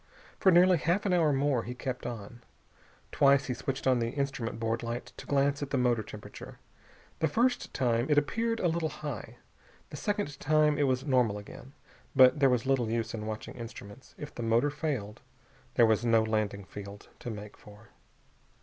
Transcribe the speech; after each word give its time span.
For 0.39 0.51
nearly 0.51 0.77
half 0.79 1.05
an 1.05 1.13
hour 1.13 1.31
more 1.31 1.61
he 1.61 1.75
kept 1.75 2.07
on. 2.07 2.41
Twice 3.11 3.45
he 3.45 3.53
switched 3.53 3.85
on 3.85 3.99
the 3.99 4.09
instrument 4.09 4.59
board 4.59 4.81
light 4.81 5.13
to 5.17 5.27
glance 5.27 5.61
at 5.61 5.69
the 5.69 5.77
motor 5.77 6.01
temperature. 6.01 6.57
The 7.19 7.27
first 7.27 7.71
time 7.71 8.07
it 8.09 8.17
appeared 8.17 8.59
a 8.61 8.67
little 8.67 8.89
high. 8.89 9.37
The 9.91 9.97
second 9.97 10.39
time 10.39 10.79
it 10.79 10.87
was 10.87 11.05
normal 11.05 11.37
again. 11.37 11.73
But 12.15 12.39
there 12.39 12.49
was 12.49 12.65
little 12.65 12.89
use 12.89 13.13
in 13.13 13.27
watching 13.27 13.53
instruments. 13.53 14.15
If 14.17 14.33
the 14.33 14.41
motor 14.41 14.71
failed 14.71 15.21
there 15.75 15.85
was 15.85 16.03
no 16.03 16.23
landing 16.23 16.65
field 16.65 17.09
to 17.19 17.29
make 17.29 17.55
for. 17.55 17.89